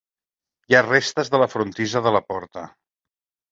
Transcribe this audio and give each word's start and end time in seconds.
Hi 0.71 0.77
ha 0.77 0.81
restes 0.87 1.29
de 1.35 1.43
la 1.45 1.49
frontissa 1.53 2.03
de 2.09 2.17
la 2.19 2.25
porta. 2.33 2.67